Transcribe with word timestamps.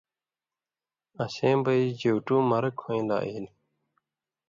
آں 1.21 1.29
سَیں 1.35 1.57
بئ 1.63 1.81
جیُوٹُو 1.99 2.37
مرک 2.49 2.75
ہویں 2.83 3.03
لا 3.07 3.17
ایل۔ 3.27 3.45